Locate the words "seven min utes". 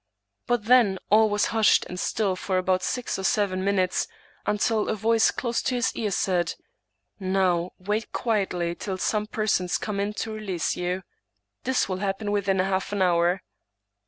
3.23-4.07